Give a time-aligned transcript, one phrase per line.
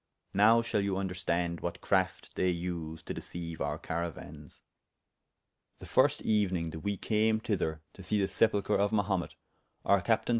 [0.33, 4.59] Now shall you vnderstande what crafte they vsed to deceyue our carauans.
[5.77, 9.35] The first euening that we came thyther to see the sepulchre of Mahumet,
[9.85, 10.29] our captayne [p.